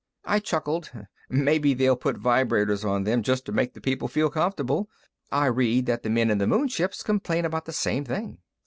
I 0.25 0.39
chuckled. 0.39 0.89
"Maybe 1.29 1.75
they'll 1.75 1.95
put 1.95 2.17
vibrators 2.17 2.83
on 2.83 3.03
them, 3.03 3.21
just 3.21 3.45
to 3.45 3.51
make 3.51 3.75
the 3.75 3.79
people 3.81 4.07
feel 4.07 4.31
comfortable. 4.31 4.89
I 5.31 5.45
read 5.45 5.85
that 5.85 6.01
the 6.01 6.09
men 6.09 6.31
in 6.31 6.39
the 6.39 6.47
moon 6.47 6.69
ships 6.69 7.03
complain 7.03 7.45
about 7.45 7.65
the 7.65 7.71
same 7.71 8.03
thing." 8.05 8.39